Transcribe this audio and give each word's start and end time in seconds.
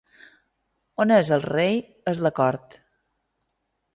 On 1.03 1.13
és 1.17 1.29
el 1.35 1.43
rei 1.43 1.77
és 2.13 2.23
la 2.27 2.33
cort. 2.41 2.79